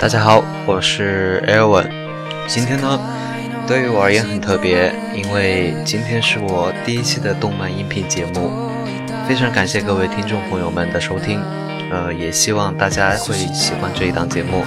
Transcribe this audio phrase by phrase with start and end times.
[0.00, 1.90] 大家好，我是 Elin。
[2.46, 3.00] 今天呢，
[3.66, 8.52] 对于我而言很特别，因为今天是我第一期的动漫音频节目。
[9.26, 11.42] 非常感谢各位听众朋友们的收听，
[11.90, 14.64] 呃，也希望大家会喜欢这一档节目。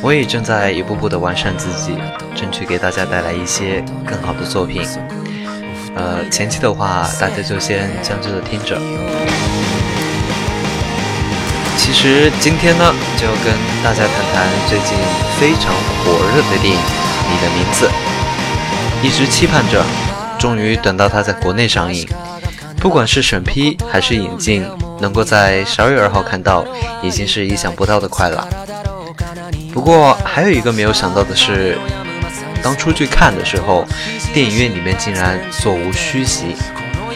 [0.00, 1.98] 我也正在一步步的完善自己，
[2.34, 4.82] 争取给大家带来一些更好的作品。
[5.94, 8.80] 呃，前期的话，大家就先将就着听着。
[11.76, 14.94] 其实今天呢，就跟大家谈谈最近
[15.40, 15.72] 非常
[16.04, 16.78] 火热的电影
[17.30, 17.88] 《你的名字》，
[19.02, 19.82] 一直期盼着，
[20.38, 22.06] 终于等到它在国内上映。
[22.78, 24.68] 不管是审批还是引进，
[25.00, 26.62] 能够在十二月二号看到，
[27.02, 28.46] 已经是意想不到的快了。
[29.72, 31.78] 不过还有一个没有想到的是，
[32.62, 33.86] 当初去看的时候，
[34.34, 36.54] 电影院里面竟然座无虚席。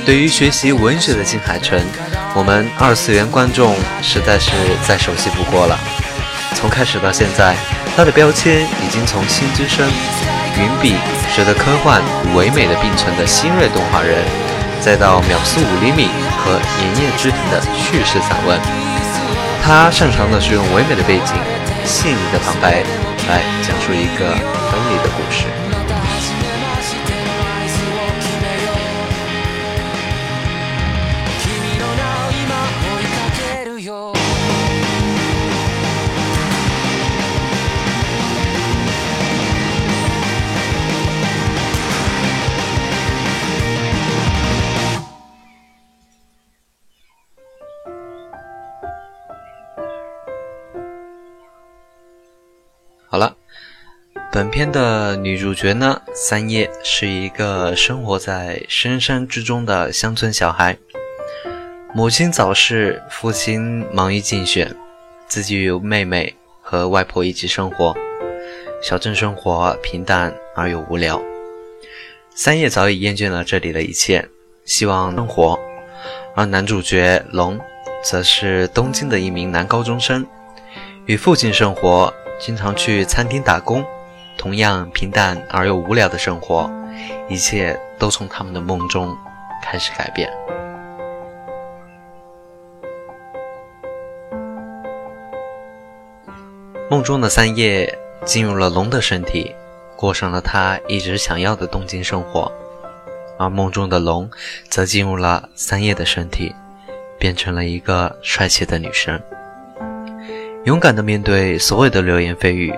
[0.04, 1.78] 对于学习文学的金海诚，
[2.34, 4.50] 我们二次元观众实在是
[4.86, 5.78] 再熟悉不过了。
[6.54, 7.54] 从开始到现在，
[7.96, 9.86] 他的标签已经从新之声、
[10.58, 10.96] 云笔
[11.32, 12.02] 使得科幻
[12.34, 14.24] 唯美的并存的新锐动画人，
[14.80, 16.08] 再到秒速五厘米
[16.42, 18.58] 和炎夜之庭的叙事散文。
[19.62, 21.36] 他擅长的是用唯美的背景、
[21.84, 22.82] 细腻的旁白
[23.28, 25.44] 来讲述一个分离的故事。
[54.32, 60.78] 本片的女主角呢，三叶是一个生活在深山之中的乡村小孩。
[61.92, 64.72] 母亲早逝，父亲忙于竞选，
[65.26, 66.32] 自己与妹妹
[66.62, 67.92] 和外婆一起生活。
[68.80, 71.20] 小镇生活平淡而又无聊，
[72.32, 74.28] 三叶早已厌倦了这里的一切，
[74.64, 75.58] 希望生活。
[76.36, 77.58] 而男主角龙，
[78.04, 80.24] 则是东京的一名男高中生，
[81.06, 82.14] 与父亲生活。
[82.38, 83.84] 经常去餐厅打工，
[84.40, 86.70] 同样平淡而又无聊的生活，
[87.28, 89.14] 一切都从他们的梦中
[89.62, 90.30] 开始改变。
[96.90, 99.54] 梦中的三叶进入了龙的身体，
[99.94, 102.50] 过上了他一直想要的东京生活，
[103.38, 104.30] 而梦中的龙
[104.70, 106.54] 则进入了三叶的身体，
[107.18, 109.20] 变成了一个帅气的女生。
[110.64, 112.74] 勇敢地面对所有的流言蜚语，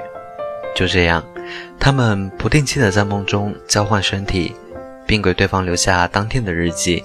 [0.75, 1.25] 就这样，
[1.79, 4.55] 他们不定期的在梦中交换身体，
[5.07, 7.03] 并给对方留下当天的日记，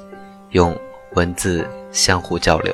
[0.51, 0.75] 用
[1.13, 2.73] 文字相互交流。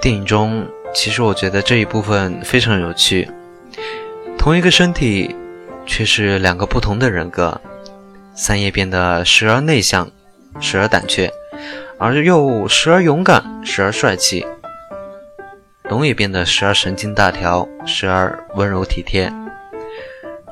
[0.00, 3.28] 电影中，其实我觉得这一部分非常有趣。
[4.38, 5.34] 同一个身体，
[5.84, 7.60] 却是两个不同的人格。
[8.34, 10.08] 三叶变得时而内向，
[10.60, 11.30] 时而胆怯。
[11.98, 14.46] 而又时而勇敢，时而帅气。
[15.88, 19.32] 龙也变得时而神经大条，时而温柔体贴。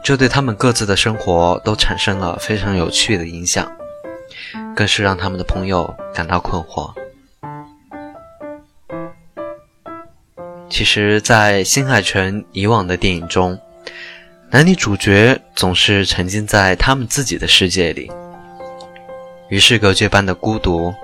[0.03, 3.71] 这对他们各自的生活都产生了非常有趣的影响，
[4.75, 6.93] 更是让他们的朋友感到困惑。
[10.71, 13.59] 其实，在新海诚以往的电影中，
[14.51, 18.11] 男女主角总是沉浸在他们自己的世界里，
[19.49, 20.95] 与世隔绝般的孤独。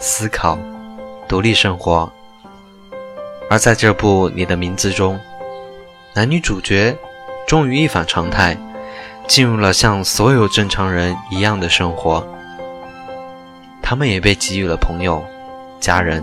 [0.00, 0.56] 思考，
[1.26, 2.12] 独立生活。
[3.50, 5.18] 而在这部《你的名字》中，
[6.14, 6.94] 男女主角
[7.46, 8.56] 终于一反常态，
[9.26, 12.26] 进入了像所有正常人一样的生活。
[13.82, 15.24] 他们也被给予了朋友、
[15.80, 16.22] 家人、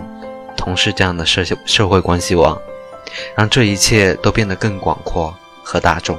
[0.56, 2.56] 同事这样的社社会关系网，
[3.34, 5.34] 让这一切都变得更广阔
[5.64, 6.16] 和大众，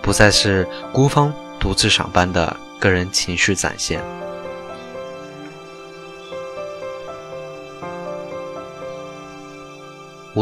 [0.00, 4.00] 不再是孤芳独自赏般的个人情绪展现。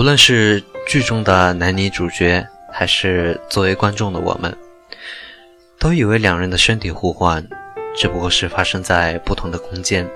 [0.01, 2.43] 无论是剧中的男女主角，
[2.73, 4.57] 还是作为观众的我们，
[5.79, 7.47] 都以为两人的身体互换
[7.95, 10.09] 只不过是发生在不同的空间，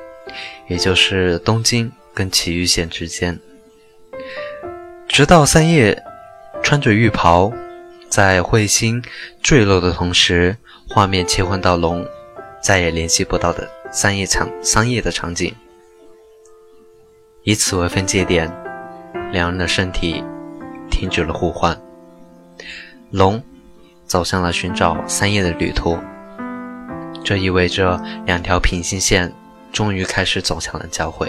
[0.69, 3.39] 也就是东京跟埼玉县之间。
[5.07, 6.03] 直到三叶
[6.63, 7.53] 穿着浴袍，
[8.09, 9.05] 在彗星
[9.43, 10.57] 坠落的同时，
[10.89, 12.03] 画面切换到龙
[12.63, 15.55] 再也联系不到的三叶场三叶的场景，
[17.43, 18.51] 以此为分界点。
[19.35, 20.23] 两人的身体
[20.89, 21.77] 停止了互换
[23.11, 23.43] 龙
[24.07, 25.99] 走向了寻找三叶的旅途
[27.25, 29.33] 这意味着两条平行线
[29.73, 31.29] 终于开始走向了交汇。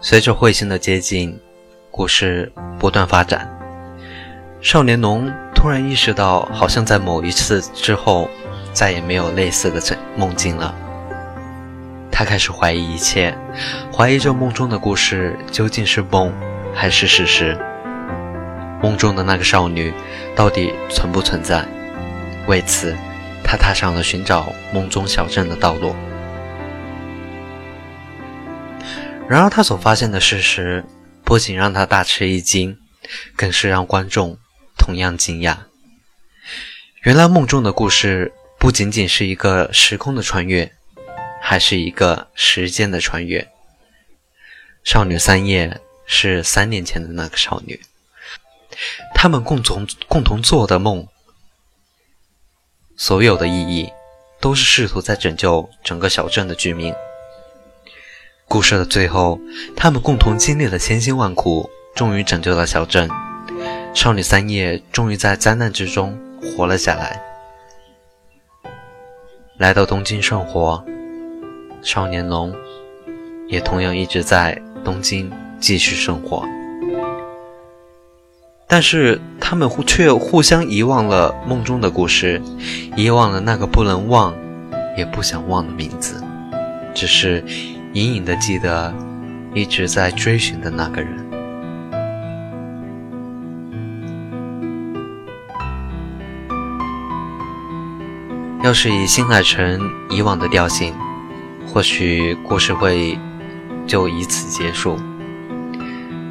[0.00, 1.38] 随着彗星的接近
[1.92, 3.48] 故事不断发展
[4.60, 8.30] 少年龙突然意识到，好像在某一次之后，
[8.72, 9.80] 再也没有类似的
[10.14, 10.72] 梦境了。
[12.12, 13.36] 他开始怀疑一切，
[13.92, 16.32] 怀疑这梦中的故事究竟是梦
[16.72, 17.58] 还是事实。
[18.80, 19.92] 梦中的那个少女
[20.36, 21.64] 到底存不存在？
[22.46, 22.94] 为此，
[23.42, 25.96] 他踏上了寻找梦中小镇的道路。
[29.26, 30.84] 然而，他所发现的事实
[31.24, 32.78] 不仅让他大吃一惊，
[33.34, 34.38] 更是让观众
[34.78, 35.56] 同样惊讶。
[37.02, 40.72] 原来，梦中的故事不仅仅是一个时空的穿越，
[41.40, 43.48] 还是一个时间的穿越。
[44.82, 47.80] 少女三叶是三年前的那个少女，
[49.14, 51.08] 他们共同共同做的梦，
[52.96, 53.92] 所有的意义，
[54.40, 56.94] 都是试图在拯救整个小镇的居民。
[58.46, 59.40] 故事的最后，
[59.76, 63.10] 他们共同经历了千辛万苦，终于拯救了小镇。
[63.96, 67.18] 少女三叶终于在灾难之中活了下来，
[69.56, 70.84] 来到东京生活。
[71.80, 72.54] 少年龙
[73.48, 76.44] 也同样一直在东京继续生活，
[78.68, 82.42] 但是他们互却互相遗忘了梦中的故事，
[82.96, 84.36] 遗忘了那个不能忘
[84.94, 86.22] 也不想忘的名字，
[86.94, 87.42] 只是。
[87.94, 88.92] 隐隐的记得，
[89.54, 91.25] 一直在追寻的那个人。
[98.66, 99.80] 要是以新海诚
[100.10, 100.92] 以往的调性，
[101.68, 103.16] 或许故事会
[103.86, 104.98] 就以此结束，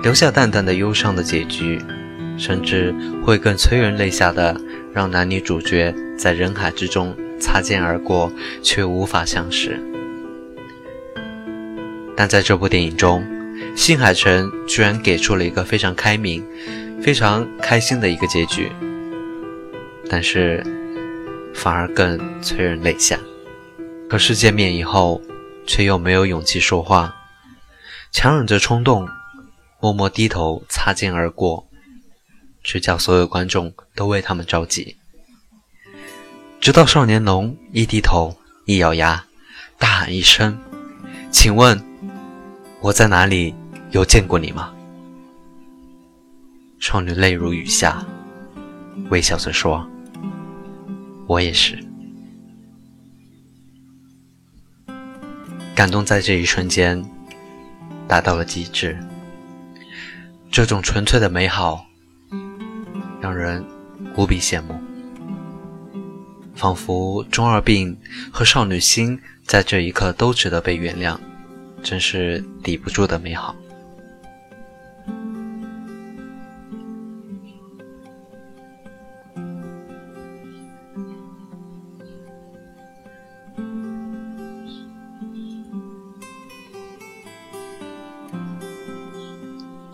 [0.03, 1.81] 留下淡淡的忧伤的结局，
[2.37, 2.93] 甚至
[3.23, 4.59] 会更催人泪下的，
[4.93, 8.29] 让男女主角在人海之中擦肩而过，
[8.61, 9.79] 却无法相识。
[12.17, 13.25] 但在这部电影中，
[13.77, 16.45] 新海诚居然给出了一个非常开明、
[17.01, 18.69] 非常开心的一个结局，
[20.09, 20.61] 但是
[21.55, 23.19] 反而更催人泪下。
[24.07, 25.19] 可是见面以后，
[25.65, 27.15] 却又没有勇气说话，
[28.11, 29.07] 强忍着冲动，
[29.79, 31.67] 默默低头擦肩而过，
[32.61, 34.97] 只叫所有观众都为他们着急。
[36.59, 39.25] 直到少年龙一低头，一咬牙，
[39.79, 40.57] 大喊一声
[41.31, 41.81] ：“请问。”
[42.81, 43.55] 我在哪里
[43.89, 44.71] 有见过你吗？
[46.79, 48.05] 少女泪如雨下，
[49.09, 49.89] 微笑着说
[51.27, 51.77] ：“我也是。”
[55.75, 57.03] 感动在这一瞬间
[58.07, 58.97] 达到了极致。
[60.49, 61.85] 这种纯粹的美好，
[63.19, 63.65] 让人
[64.15, 64.79] 无比羡慕，
[66.55, 67.97] 仿佛中二病
[68.31, 71.19] 和少女心在这一刻都值得被原谅。
[71.83, 73.55] 真是抵不住的美好。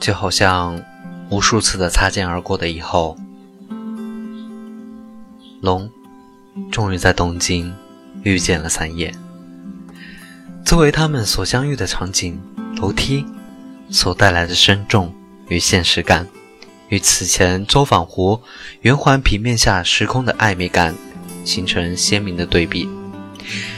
[0.01, 0.84] 就好像
[1.29, 3.15] 无数次的擦肩而过的以后，
[5.62, 5.88] 龙
[6.72, 7.72] 终于在东京
[8.24, 9.13] 遇见了三叶。
[10.65, 12.41] 作为他们所相遇的场景，
[12.77, 13.24] 楼梯
[13.91, 15.13] 所带来的深重
[15.50, 16.27] 与现实感，
[16.89, 18.41] 与此前周访湖
[18.81, 20.96] 圆环平面下时空的暧昧感
[21.46, 22.89] 形成鲜明的对比，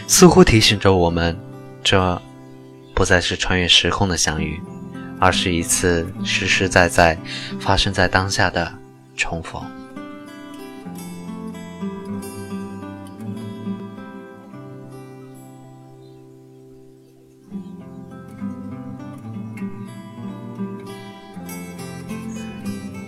[0.08, 1.38] 似乎提醒着我们，
[1.84, 2.22] 这
[2.96, 4.62] 不再是穿越时空的相遇，
[5.24, 7.18] 而是一次实实在在
[7.58, 8.70] 发生在当下的
[9.16, 9.64] 重逢。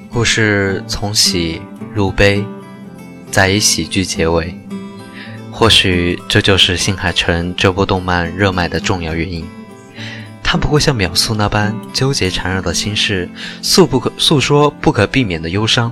[0.10, 1.62] 故事从喜
[1.94, 2.46] 入悲，
[3.30, 4.58] 再以喜剧结尾。
[5.52, 9.46] 或许这就是新海诚这部动漫热卖的重要原因。
[10.48, 13.28] 他不会像秒速那般纠结缠绕的心事，
[13.64, 15.90] 诉不可诉说不可避免的忧伤；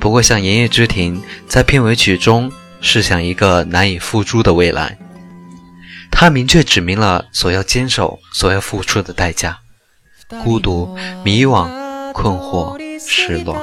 [0.00, 2.50] 不会像《炎夜之庭》在片尾曲中
[2.80, 4.98] 试想一个难以付诸的未来。
[6.10, 9.60] 他明确指明了所要坚守、所要付出的代价：
[10.42, 11.70] 孤独、迷惘、
[12.12, 12.76] 困惑。
[13.04, 13.56] 失落，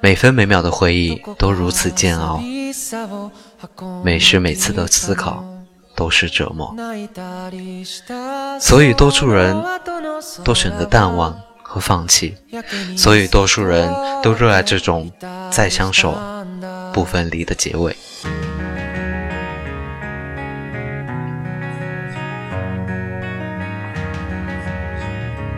[0.00, 2.42] 每分每秒的回忆都如此煎熬，
[4.02, 5.44] 每时每次的思考
[5.98, 6.72] 都是折磨，
[8.60, 9.56] 所以多数人
[10.44, 12.36] 都选择淡忘和放弃，
[12.96, 15.10] 所以多数人都热爱这种
[15.50, 16.16] 再相守
[16.92, 17.96] 不分离的结尾。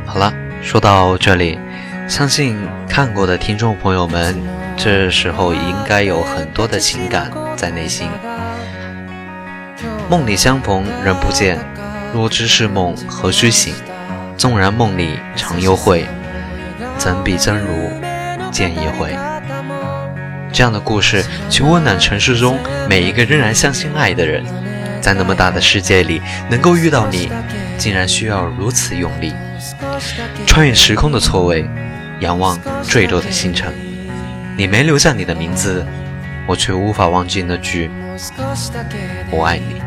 [0.06, 0.32] 好了
[0.62, 1.58] 说到这里，
[2.08, 4.40] 相信看过的听众朋友们，
[4.74, 8.08] 这时候应该有很多的情感在内心。
[10.10, 11.56] 梦里相逢人不见，
[12.12, 13.72] 若知是梦何须醒？
[14.36, 16.04] 纵然梦里常幽会，
[16.98, 17.88] 怎比真如
[18.50, 19.16] 见一回？
[20.52, 24.44] 这样的故事，去温暖城市中每一个仍然相信爱的人。
[25.00, 27.30] 在那么大的世界里，能够遇到你，
[27.78, 29.32] 竟然需要如此用力。
[30.44, 31.64] 穿越时空的错位，
[32.18, 33.72] 仰望坠落的星辰。
[34.56, 35.86] 你没留下你的名字，
[36.48, 37.88] 我却无法忘记那句
[39.30, 39.80] “我爱你”。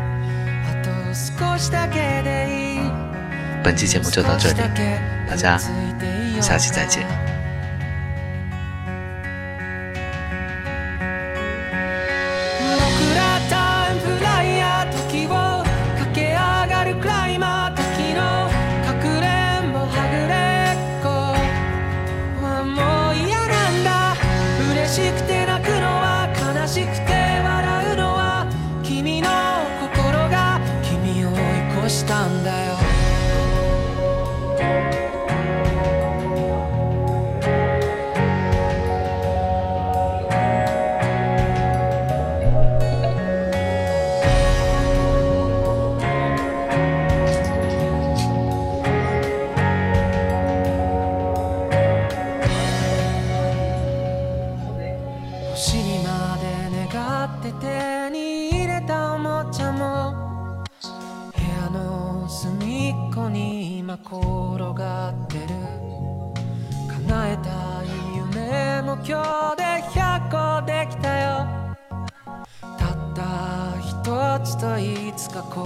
[3.62, 4.56] 本期节目就到这里，
[5.28, 5.58] 大家
[6.40, 7.33] 下期再见。
[63.94, 65.46] 今転がってる。
[67.06, 67.86] 叶えたい
[68.16, 71.46] 夢も今日で100個できたよ。
[72.76, 73.22] たった
[73.78, 73.92] 一
[74.44, 75.64] つといつか交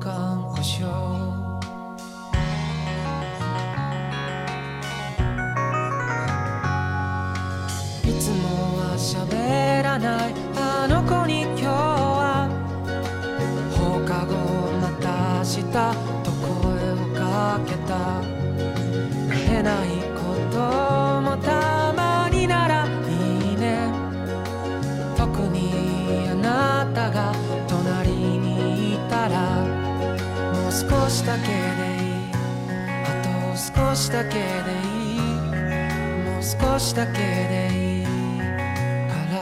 [0.00, 1.36] 換をしよう。
[8.96, 10.34] 喋らない。
[10.56, 12.48] あの子に今日は
[13.76, 14.34] 放課後
[14.80, 16.15] また明日
[17.36, 18.22] かけた。
[19.28, 20.56] 慣れないこと
[21.20, 22.88] もたまにならい
[23.52, 23.92] いね。
[25.18, 25.58] 特に
[26.30, 27.34] あなたが
[27.68, 29.36] 隣にいたら
[30.54, 32.32] もう少しだけでいい。
[33.04, 35.20] あと少しだけでいい。
[36.24, 38.06] もう少しだけでいい
[39.10, 39.36] から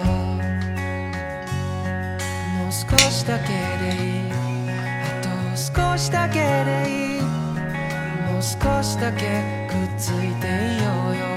[2.57, 3.47] もう少しだけ
[3.83, 4.33] でいい。
[4.33, 7.24] あと少しだけでいい。
[8.45, 11.34] 少しだけくっついていようよ。